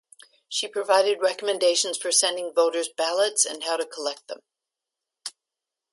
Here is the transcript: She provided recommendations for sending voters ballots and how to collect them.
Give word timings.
She 0.49 0.67
provided 0.67 1.21
recommendations 1.21 1.95
for 1.95 2.11
sending 2.11 2.55
voters 2.55 2.89
ballots 2.89 3.45
and 3.45 3.63
how 3.63 3.77
to 3.77 3.85
collect 3.85 4.27
them. 4.29 4.41